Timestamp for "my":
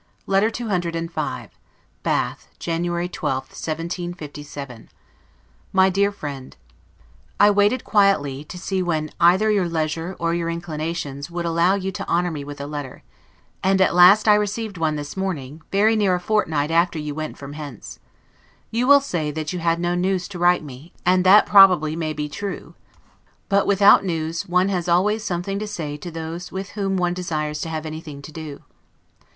5.71-5.89